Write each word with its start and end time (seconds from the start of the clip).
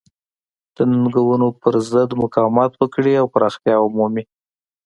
د 0.75 0.77
ننګونو 0.91 1.47
پرضد 1.61 2.09
مقاومت 2.23 2.71
وکړي 2.81 3.13
او 3.21 3.25
پراختیا 3.33 3.75
ومومي. 3.81 4.23